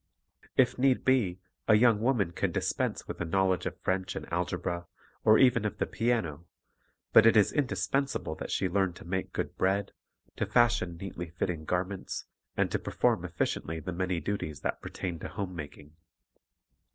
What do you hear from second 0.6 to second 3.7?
need be, a young woman can dispense with a knowledge